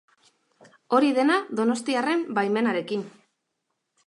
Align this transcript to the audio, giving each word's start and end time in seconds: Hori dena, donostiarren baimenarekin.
Hori 0.97 1.11
dena, 1.19 1.35
donostiarren 1.59 2.25
baimenarekin. 2.39 3.05